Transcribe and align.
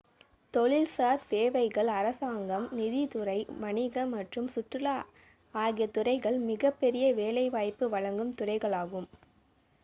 தொழில்சார் 0.53 1.19
சேவைகள் 1.25 1.89
அரசாங்கம் 1.95 2.65
நிதித்துறை 2.71 3.35
வணிகம் 3.59 4.11
மற்றும் 4.15 4.49
சுற்றுலா 4.55 4.97
ஆகிய 5.53 5.87
துறைகள் 5.91 6.39
மிகப் 6.49 6.79
பெரிய 6.81 7.07
வேலைவாய்ப்பு 7.21 7.87
வழங்கும் 7.91 8.35
துறைகளாகும் 8.35 9.09